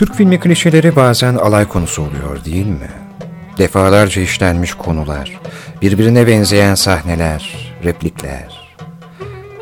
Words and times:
Türk 0.00 0.14
filmi 0.14 0.40
klişeleri 0.40 0.96
bazen 0.96 1.34
alay 1.34 1.68
konusu 1.68 2.02
oluyor 2.02 2.44
değil 2.44 2.66
mi? 2.66 2.90
Defalarca 3.58 4.22
işlenmiş 4.22 4.74
konular, 4.74 5.40
birbirine 5.82 6.26
benzeyen 6.26 6.74
sahneler, 6.74 7.72
replikler. 7.84 8.76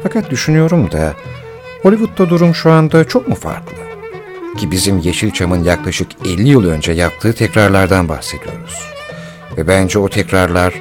Fakat 0.03 0.31
düşünüyorum 0.31 0.93
da 0.93 1.15
Hollywood'da 1.83 2.31
durum 2.31 2.55
şu 2.55 2.71
anda 2.71 3.05
çok 3.05 3.29
mu 3.29 3.35
farklı? 3.35 3.77
Ki 4.59 4.71
bizim 4.71 4.99
Yeşilçam'ın 4.99 5.65
yaklaşık 5.65 6.09
50 6.25 6.49
yıl 6.49 6.65
önce 6.65 6.93
yaptığı 6.93 7.33
tekrarlardan 7.33 8.09
bahsediyoruz. 8.09 8.89
Ve 9.57 9.69
bence 9.69 9.99
o 9.99 10.09
tekrarlar 10.09 10.75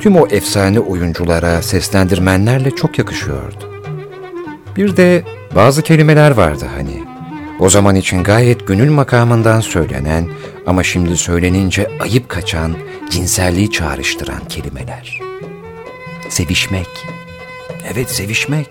tüm 0.00 0.16
o 0.16 0.26
efsane 0.26 0.80
oyunculara, 0.80 1.62
seslendirmenlerle 1.62 2.70
çok 2.70 2.98
yakışıyordu. 2.98 3.72
Bir 4.76 4.96
de 4.96 5.22
bazı 5.54 5.82
kelimeler 5.82 6.30
vardı 6.30 6.64
hani. 6.76 7.11
O 7.62 7.70
zaman 7.70 7.96
için 7.96 8.22
gayet 8.22 8.66
gönül 8.66 8.90
makamından 8.90 9.60
söylenen 9.60 10.28
ama 10.66 10.82
şimdi 10.82 11.16
söylenince 11.16 11.90
ayıp 12.00 12.28
kaçan, 12.28 12.76
cinselliği 13.10 13.70
çağrıştıran 13.70 14.44
kelimeler. 14.48 15.20
Sevişmek. 16.28 16.88
Evet 17.92 18.10
sevişmek. 18.10 18.68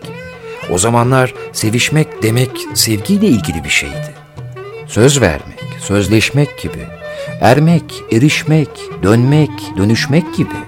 O 0.69 0.77
zamanlar 0.77 1.33
sevişmek 1.53 2.23
demek 2.23 2.51
sevgiyle 2.73 3.27
ilgili 3.27 3.63
bir 3.63 3.69
şeydi. 3.69 4.13
Söz 4.87 5.21
vermek, 5.21 5.63
sözleşmek 5.79 6.57
gibi. 6.57 6.87
Ermek, 7.41 8.03
erişmek, 8.11 8.69
dönmek, 9.03 9.51
dönüşmek 9.77 10.35
gibi. 10.35 10.59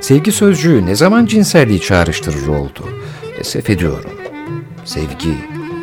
Sevgi 0.00 0.32
sözcüğü 0.32 0.86
ne 0.86 0.94
zaman 0.94 1.26
cinselliği 1.26 1.80
çağrıştırır 1.80 2.46
oldu? 2.46 2.88
Esef 3.40 3.70
ediyorum. 3.70 4.12
Sevgi, 4.84 5.34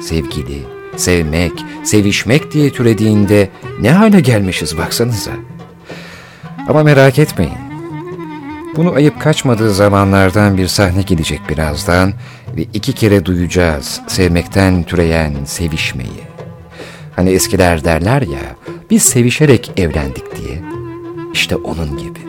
sevgili, 0.02 0.81
sevmek, 0.98 1.52
sevişmek 1.84 2.52
diye 2.52 2.70
türediğinde 2.70 3.50
ne 3.82 3.92
hale 3.92 4.20
gelmişiz 4.20 4.78
baksanıza. 4.78 5.32
Ama 6.68 6.84
merak 6.84 7.20
etmeyin. 7.20 7.72
Bunu 8.76 8.94
ayıp 8.94 9.22
kaçmadığı 9.22 9.74
zamanlardan 9.74 10.58
bir 10.58 10.68
sahne 10.68 11.02
gelecek 11.02 11.42
birazdan 11.50 12.14
ve 12.58 12.62
iki 12.74 12.94
kere 12.94 13.26
duyacağız 13.26 14.02
sevmekten 14.08 14.84
türeyen 14.84 15.34
sevişmeyi. 15.46 16.22
Hani 17.16 17.30
eskiler 17.30 17.84
derler 17.84 18.22
ya, 18.22 18.56
biz 18.90 19.04
sevişerek 19.04 19.72
evlendik 19.78 20.36
diye. 20.38 20.62
İşte 21.34 21.56
onun 21.56 21.98
gibi. 21.98 22.20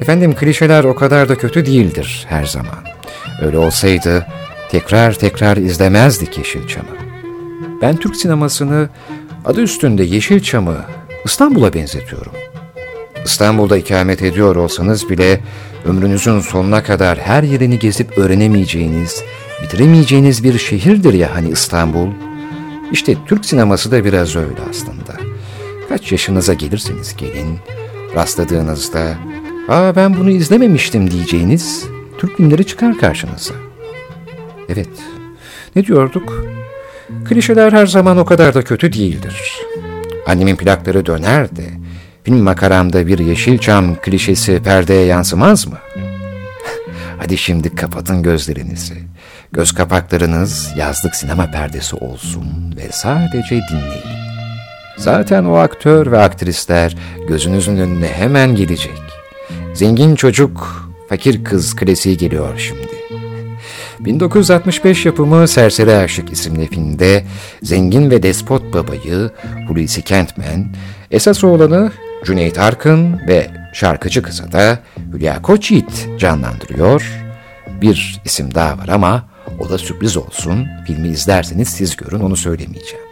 Efendim 0.00 0.34
klişeler 0.34 0.84
o 0.84 0.94
kadar 0.94 1.28
da 1.28 1.34
kötü 1.38 1.66
değildir 1.66 2.26
her 2.28 2.44
zaman. 2.44 2.84
Öyle 3.42 3.58
olsaydı 3.58 4.26
tekrar 4.70 5.12
tekrar 5.12 5.56
izlemezdik 5.56 6.38
Yeşilçam'ı. 6.38 7.03
Ben 7.82 7.96
Türk 7.96 8.16
sinemasını 8.16 8.88
adı 9.44 9.62
üstünde 9.62 10.04
Yeşilçam'ı 10.04 10.76
İstanbul'a 11.24 11.74
benzetiyorum. 11.74 12.32
İstanbul'da 13.24 13.76
ikamet 13.76 14.22
ediyor 14.22 14.56
olsanız 14.56 15.10
bile 15.10 15.40
ömrünüzün 15.84 16.40
sonuna 16.40 16.82
kadar 16.82 17.18
her 17.18 17.42
yerini 17.42 17.78
gezip 17.78 18.18
öğrenemeyeceğiniz, 18.18 19.22
bitiremeyeceğiniz 19.62 20.44
bir 20.44 20.58
şehirdir 20.58 21.14
ya 21.14 21.34
hani 21.34 21.48
İstanbul. 21.48 22.08
İşte 22.92 23.16
Türk 23.26 23.44
sineması 23.44 23.90
da 23.90 24.04
biraz 24.04 24.36
öyle 24.36 24.60
aslında. 24.70 25.16
Kaç 25.88 26.12
yaşınıza 26.12 26.54
gelirseniz 26.54 27.16
gelin, 27.16 27.58
rastladığınızda 28.14 29.14
''Aa 29.68 29.96
ben 29.96 30.16
bunu 30.16 30.30
izlememiştim'' 30.30 31.10
diyeceğiniz 31.10 31.84
Türk 32.18 32.36
filmleri 32.36 32.66
çıkar 32.66 32.98
karşınıza. 32.98 33.54
Evet, 34.68 34.88
ne 35.76 35.86
diyorduk? 35.86 36.53
Klişeler 37.24 37.72
her 37.72 37.86
zaman 37.86 38.18
o 38.18 38.24
kadar 38.24 38.54
da 38.54 38.64
kötü 38.64 38.92
değildir. 38.92 39.60
Annemin 40.26 40.56
plakları 40.56 41.06
döner 41.06 41.56
de, 41.56 41.64
film 42.24 42.38
makaramda 42.38 43.06
bir 43.06 43.18
yeşilçam 43.18 43.96
klişesi 43.96 44.62
perdeye 44.62 45.06
yansımaz 45.06 45.66
mı? 45.66 45.78
Hadi 47.18 47.38
şimdi 47.38 47.74
kapatın 47.74 48.22
gözlerinizi. 48.22 48.94
Göz 49.52 49.72
kapaklarınız 49.72 50.72
yazlık 50.76 51.16
sinema 51.16 51.50
perdesi 51.50 51.96
olsun 51.96 52.74
ve 52.76 52.88
sadece 52.90 53.60
dinleyin. 53.70 54.24
Zaten 54.96 55.44
o 55.44 55.54
aktör 55.54 56.12
ve 56.12 56.18
aktrisler 56.18 56.96
gözünüzün 57.28 57.76
önüne 57.76 58.08
hemen 58.08 58.56
gelecek. 58.56 59.02
Zengin 59.74 60.14
çocuk, 60.14 60.88
fakir 61.08 61.44
kız 61.44 61.76
klasiği 61.76 62.16
geliyor 62.16 62.58
şimdi. 62.58 62.93
1965 64.00 65.06
yapımı 65.06 65.48
Serseri 65.48 65.96
Aşık 65.96 66.32
isimli 66.32 66.68
filmde 66.68 67.24
zengin 67.62 68.10
ve 68.10 68.22
despot 68.22 68.74
babayı 68.74 69.30
Hulusi 69.68 70.02
Kentmen, 70.02 70.66
esas 71.10 71.44
oğlanı 71.44 71.92
Cüneyt 72.24 72.58
Arkın 72.58 73.20
ve 73.28 73.50
şarkıcı 73.72 74.22
kızı 74.22 74.52
da 74.52 74.78
Hülya 75.12 75.42
Koçyiğit 75.42 76.08
canlandırıyor. 76.18 77.24
Bir 77.80 78.20
isim 78.24 78.54
daha 78.54 78.78
var 78.78 78.88
ama 78.88 79.24
o 79.58 79.68
da 79.68 79.78
sürpriz 79.78 80.16
olsun. 80.16 80.66
Filmi 80.86 81.08
izlerseniz 81.08 81.68
siz 81.68 81.96
görün 81.96 82.20
onu 82.20 82.36
söylemeyeceğim. 82.36 83.04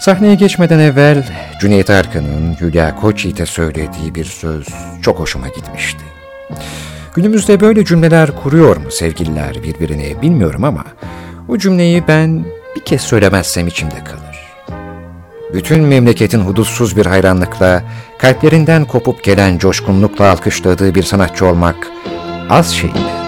Sahneye 0.00 0.34
geçmeden 0.34 0.78
evvel 0.78 1.24
Cüneyt 1.60 1.90
Arkın'ın 1.90 2.54
Hülya 2.60 2.96
Koçyiğit'e 2.96 3.46
söylediği 3.46 4.14
bir 4.14 4.24
söz 4.24 4.68
çok 5.02 5.18
hoşuma 5.18 5.48
gitmişti. 5.48 6.04
Günümüzde 7.14 7.60
böyle 7.60 7.84
cümleler 7.84 8.42
kuruyor 8.42 8.76
mu 8.76 8.90
sevgililer 8.90 9.62
birbirine 9.62 10.22
bilmiyorum 10.22 10.64
ama 10.64 10.84
o 11.48 11.58
cümleyi 11.58 12.02
ben 12.08 12.44
bir 12.76 12.80
kez 12.80 13.00
söylemezsem 13.00 13.66
içimde 13.66 14.04
kalır. 14.04 14.32
Bütün 15.54 15.84
memleketin 15.84 16.40
hudutsuz 16.40 16.96
bir 16.96 17.06
hayranlıkla, 17.06 17.82
kalplerinden 18.18 18.84
kopup 18.84 19.24
gelen 19.24 19.58
coşkunlukla 19.58 20.30
alkışladığı 20.30 20.94
bir 20.94 21.02
sanatçı 21.02 21.46
olmak 21.46 21.88
az 22.50 22.70
şey 22.74 22.90
mi? 22.90 23.21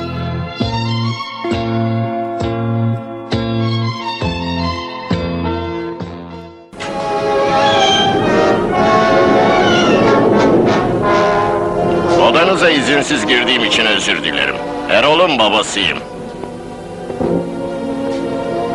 İzinsiz 12.70 13.26
girdiğim 13.26 13.64
için 13.64 13.86
özür 13.86 14.24
dilerim. 14.24 14.56
Erol'un 14.90 15.38
babasıyım. 15.38 15.98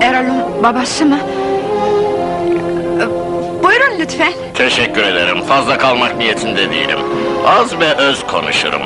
Erol'un 0.02 0.64
babası 0.64 1.06
mı? 1.06 1.20
Buyurun 3.64 4.00
lütfen. 4.00 4.34
Teşekkür 4.54 5.04
ederim. 5.04 5.42
Fazla 5.42 5.78
kalmak 5.78 6.18
niyetinde 6.18 6.70
değilim. 6.70 7.00
Az 7.48 7.80
ve 7.80 7.94
öz 7.94 8.28
konuşurum. 8.28 8.82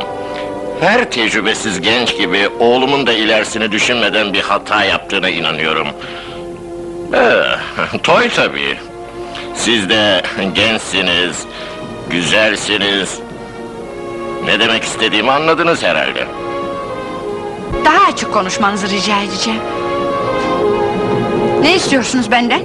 Her 0.80 1.12
tecrübesiz 1.12 1.81
genç 1.81 2.18
gibi 2.18 2.50
oğlumun 2.59 3.08
da 3.08 3.14
ilerisini 3.14 3.72
düşünmeden 3.72 4.34
bir 4.34 4.41
hata 4.41 4.84
yaptığına 4.84 5.30
inanıyorum. 5.30 5.88
Ee, 7.14 7.97
toy 8.03 8.30
tabii. 8.30 8.78
Siz 9.56 9.90
de 9.90 10.22
gençsiniz, 10.56 11.46
güzelsiniz, 12.09 13.20
ne 14.46 14.59
demek 14.59 14.84
istediğimi 14.84 15.31
anladınız 15.31 15.84
herhalde. 15.84 16.28
Daha 17.86 18.12
açık 18.12 18.34
konuşmanızı 18.34 18.90
rica 18.90 19.22
edeceğim. 19.22 19.62
Ne 21.62 21.76
istiyorsunuz 21.76 22.31
benden? 22.31 22.62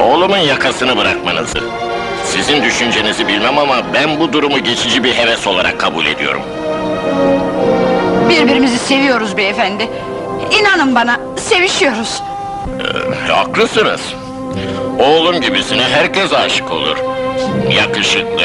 Oğlumun 0.00 0.38
yakasını 0.38 0.96
bırakmanızı. 0.96 1.58
Sizin 2.24 2.62
düşüncenizi 2.62 3.28
bilmem 3.28 3.58
ama 3.58 3.76
ben 3.94 4.20
bu 4.20 4.32
durumu 4.32 4.58
geçici 4.58 5.04
bir 5.04 5.12
heves 5.14 5.46
olarak 5.46 5.80
kabul 5.80 6.06
ediyorum. 6.06 6.42
Birbirimizi 8.28 8.78
seviyoruz 8.78 9.36
beyefendi. 9.36 9.88
İnanın 10.60 10.94
bana, 10.94 11.20
sevişiyoruz. 11.36 12.22
Ee, 13.28 13.32
haklısınız. 13.32 14.00
Oğlum 14.98 15.40
gibisine 15.40 15.82
herkes 15.82 16.32
aşık 16.32 16.70
olur. 16.70 16.96
Yakışıklı, 17.70 18.44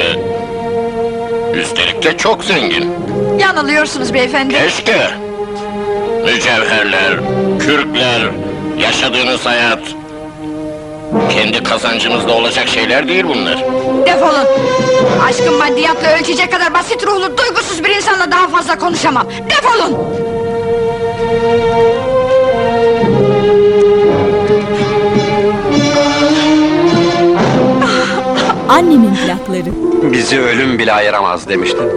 Üstelik 1.54 2.04
de 2.04 2.18
çok 2.18 2.44
zengin. 2.44 2.94
Yanılıyorsunuz 3.40 4.14
beyefendi. 4.14 4.54
Keşke. 4.54 5.08
Mücevherler, 6.26 7.20
kürkler, 7.60 8.22
yaşadığınız 8.80 9.46
hayat... 9.46 9.80
...kendi 11.30 11.64
kazancınızda 11.64 12.34
olacak 12.34 12.68
şeyler 12.68 13.08
değil 13.08 13.26
bunlar. 13.28 13.58
Defolun. 14.06 14.48
Aşkın 15.30 15.54
maddiyatla 15.54 16.18
ölçecek 16.20 16.52
kadar 16.52 16.74
basit 16.74 17.08
ruhlu, 17.08 17.38
duygusuz 17.38 17.84
bir 17.84 17.90
insanla 17.96 18.32
daha 18.32 18.48
fazla 18.48 18.80
konuşamam. 18.80 19.28
Defolun. 19.50 19.98
Annemin 28.70 29.16
plakları. 29.16 29.72
Bizi 30.14 30.40
ölüm 30.42 30.80
bile 30.80 30.94
ayıramaz 30.94 31.50
demiştin. 31.50 31.90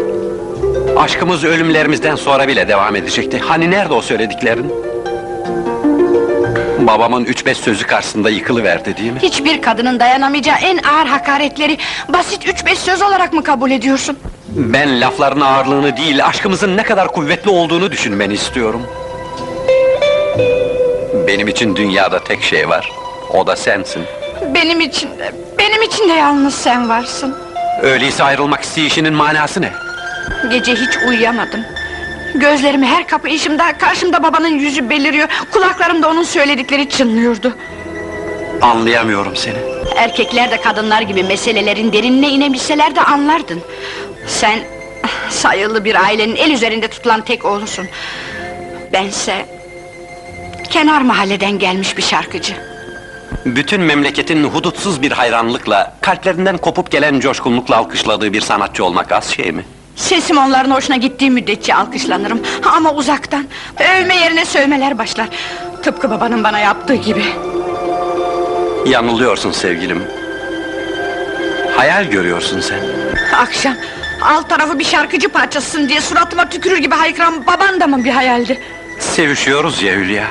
Aşkımız 0.96 1.44
ölümlerimizden 1.44 2.16
sonra 2.16 2.48
bile 2.48 2.68
devam 2.68 2.96
edecekti. 2.96 3.38
Hani 3.38 3.70
nerede 3.70 3.94
o 3.94 4.02
söylediklerin? 4.02 4.72
Babamın 6.86 7.24
üç 7.24 7.46
beş 7.46 7.58
sözü 7.58 7.86
karşısında 7.86 8.30
yıkılıverdi 8.30 8.96
değil 8.96 9.12
mi? 9.12 9.18
Hiçbir 9.22 9.62
kadının 9.62 10.00
dayanamayacağı 10.00 10.56
en 10.62 10.78
ağır 10.78 11.06
hakaretleri 11.06 11.78
basit 12.08 12.48
üç 12.48 12.66
beş 12.66 12.78
söz 12.78 13.02
olarak 13.02 13.32
mı 13.32 13.42
kabul 13.42 13.70
ediyorsun? 13.70 14.18
Ben 14.48 15.00
lafların 15.00 15.40
ağırlığını 15.40 15.96
değil, 15.96 16.26
aşkımızın 16.26 16.76
ne 16.76 16.82
kadar 16.82 17.08
kuvvetli 17.08 17.50
olduğunu 17.50 17.90
düşünmeni 17.90 18.34
istiyorum. 18.34 18.82
Benim 21.26 21.48
için 21.48 21.76
dünyada 21.76 22.24
tek 22.24 22.42
şey 22.42 22.68
var, 22.68 22.92
o 23.30 23.46
da 23.46 23.56
sensin. 23.56 24.02
Benim 24.54 24.80
için 24.80 25.18
de, 25.18 25.32
benim 25.58 25.82
için 25.82 26.08
de 26.08 26.12
yalnız 26.12 26.54
sen 26.54 26.88
varsın. 26.88 27.36
Öyleyse 27.82 28.24
ayrılmak 28.24 28.62
isteyişinin 28.62 29.14
manası 29.14 29.62
ne? 29.62 29.72
Gece 30.50 30.74
hiç 30.74 30.96
uyuyamadım. 31.08 31.60
Gözlerimi 32.34 32.86
her 32.86 33.06
kapayışımda 33.08 33.78
karşımda 33.78 34.22
babanın 34.22 34.58
yüzü 34.58 34.90
beliriyor, 34.90 35.28
kulaklarımda 35.50 36.08
onun 36.08 36.22
söyledikleri 36.22 36.88
çınlıyordu. 36.88 37.56
Anlayamıyorum 38.62 39.36
seni. 39.36 39.56
Erkekler 39.96 40.50
de 40.50 40.60
kadınlar 40.60 41.02
gibi 41.02 41.22
meselelerin 41.24 41.92
derinine 41.92 42.28
inebilseler 42.28 42.94
de 42.94 43.00
anlardın. 43.00 43.60
Sen 44.26 44.58
sayılı 45.30 45.84
bir 45.84 45.94
ailenin 45.94 46.36
el 46.36 46.50
üzerinde 46.50 46.88
tutulan 46.88 47.20
tek 47.20 47.44
oğlusun. 47.44 47.86
Bense 48.92 49.46
kenar 50.70 51.00
mahalleden 51.00 51.58
gelmiş 51.58 51.96
bir 51.96 52.02
şarkıcı. 52.02 52.71
Bütün 53.46 53.80
memleketin 53.80 54.44
hudutsuz 54.44 55.02
bir 55.02 55.12
hayranlıkla, 55.12 55.94
kalplerinden 56.00 56.58
kopup 56.58 56.90
gelen 56.90 57.20
coşkunlukla 57.20 57.76
alkışladığı 57.76 58.32
bir 58.32 58.40
sanatçı 58.40 58.84
olmak 58.84 59.12
az 59.12 59.30
şey 59.30 59.52
mi? 59.52 59.64
Sesim 59.96 60.38
onların 60.38 60.70
hoşuna 60.70 60.96
gittiği 60.96 61.30
müddetçe 61.30 61.74
alkışlanırım. 61.74 62.40
Ama 62.76 62.92
uzaktan 62.94 63.44
övme 63.80 64.16
yerine 64.16 64.44
sövmeler 64.44 64.98
başlar. 64.98 65.28
Tıpkı 65.82 66.10
babanın 66.10 66.44
bana 66.44 66.58
yaptığı 66.58 66.94
gibi. 66.94 67.24
Yanılıyorsun 68.86 69.52
sevgilim. 69.52 70.02
Hayal 71.76 72.04
görüyorsun 72.04 72.60
sen. 72.60 72.80
Akşam 73.36 73.74
alt 74.22 74.48
tarafı 74.48 74.78
bir 74.78 74.84
şarkıcı 74.84 75.28
parçasısın 75.28 75.88
diye 75.88 76.00
suratıma 76.00 76.48
tükürür 76.48 76.78
gibi 76.78 76.94
haykıran 76.94 77.46
baban 77.46 77.80
da 77.80 77.86
mı 77.86 78.04
bir 78.04 78.10
hayaldi? 78.10 78.58
Sevişiyoruz 78.98 79.82
ya 79.82 79.92
Hülya. 79.94 80.24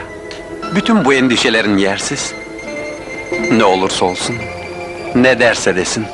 Bütün 0.76 1.06
bu 1.06 1.14
endişelerin 1.14 1.78
yersiz. 1.78 2.34
Ne 3.32 3.64
olursa 3.64 4.06
olsun, 4.06 4.36
ne 5.16 5.40
derse 5.40 5.76
desin, 5.76 6.08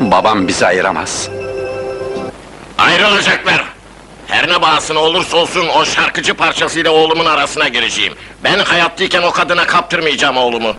babam 0.00 0.48
bizi 0.48 0.66
ayıramaz. 0.66 1.28
Ayrılacaklar. 2.78 3.64
Her 4.26 4.48
ne 4.48 4.62
bahasına 4.62 4.98
olursa 4.98 5.36
olsun 5.36 5.68
o 5.68 5.84
şarkıcı 5.84 6.34
parçasıyla 6.34 6.90
oğlumun 6.90 7.26
arasına 7.26 7.68
gireceğim. 7.68 8.14
Ben 8.44 8.58
hayattayken 8.58 9.22
o 9.22 9.30
kadına 9.30 9.66
kaptırmayacağım 9.66 10.36
oğlumu. 10.36 10.68